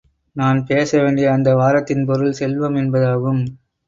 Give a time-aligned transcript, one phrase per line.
[0.35, 3.43] நான் பேச வேண்டிய அந்த வாரத்தின் பொருள் செல்வம் என்பதாகும்.